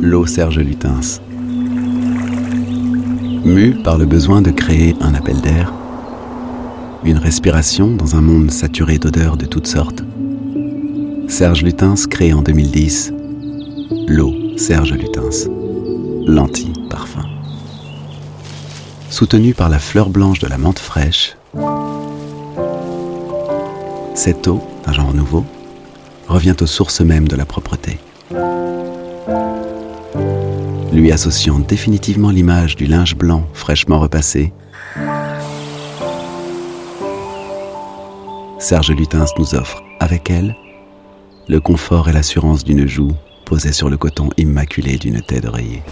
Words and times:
L'eau 0.00 0.26
Serge 0.26 0.58
Lutens. 0.58 1.20
Mu 3.44 3.74
par 3.82 3.98
le 3.98 4.06
besoin 4.06 4.42
de 4.42 4.50
créer 4.50 4.96
un 5.00 5.14
appel 5.14 5.40
d'air, 5.40 5.72
une 7.04 7.18
respiration 7.18 7.94
dans 7.94 8.16
un 8.16 8.20
monde 8.20 8.50
saturé 8.50 8.98
d'odeurs 8.98 9.36
de 9.36 9.46
toutes 9.46 9.66
sortes, 9.66 10.02
Serge 11.28 11.62
Lutens 11.62 12.06
crée 12.08 12.32
en 12.32 12.42
2010 12.42 13.14
l'eau 14.06 14.34
Serge 14.56 14.92
Lutens, 14.92 15.48
l'anti-parfum. 16.26 17.24
Soutenu 19.08 19.54
par 19.54 19.68
la 19.68 19.78
fleur 19.78 20.10
blanche 20.10 20.40
de 20.40 20.46
la 20.46 20.58
menthe 20.58 20.78
fraîche, 20.78 21.36
cette 24.14 24.48
eau, 24.48 24.60
d'un 24.84 24.92
genre 24.92 25.14
nouveau, 25.14 25.44
revient 26.30 26.54
aux 26.60 26.66
sources 26.66 27.00
mêmes 27.00 27.28
de 27.28 27.36
la 27.36 27.44
propreté. 27.44 27.98
Lui 30.92 31.12
associant 31.12 31.58
définitivement 31.58 32.30
l'image 32.30 32.76
du 32.76 32.86
linge 32.86 33.16
blanc 33.16 33.46
fraîchement 33.52 33.98
repassé, 33.98 34.52
Serge 38.58 38.92
Lutens 38.92 39.32
nous 39.38 39.54
offre, 39.54 39.82
avec 39.98 40.30
elle, 40.30 40.54
le 41.48 41.60
confort 41.60 42.08
et 42.08 42.12
l'assurance 42.12 42.62
d'une 42.62 42.86
joue 42.86 43.12
posée 43.44 43.72
sur 43.72 43.90
le 43.90 43.96
coton 43.96 44.30
immaculé 44.36 44.96
d'une 44.96 45.20
tête 45.22 45.42
d'oreiller. 45.42 45.82